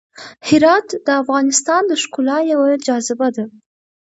هرات 0.47 0.87
د 1.05 1.07
افغانستان 1.21 1.81
د 1.87 1.91
ښکلا 2.01 2.37
یوه 2.51 2.69
جاذبه 2.85 3.27
ده. 3.35 3.45